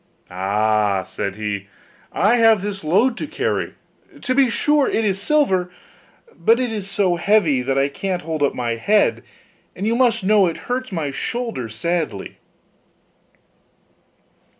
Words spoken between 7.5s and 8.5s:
that I can't hold